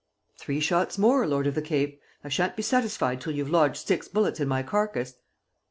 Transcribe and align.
"Three 0.35 0.59
shots 0.59 0.97
more, 0.97 1.27
Lord 1.27 1.45
of 1.45 1.53
the 1.53 1.61
Cape! 1.61 2.01
I 2.23 2.29
shan't 2.29 2.55
be 2.55 2.63
satisfied 2.63 3.21
till 3.21 3.33
you've 3.33 3.51
lodged 3.51 3.85
six 3.85 4.07
bullets 4.07 4.39
in 4.39 4.47
my 4.47 4.63
carcass. 4.63 5.13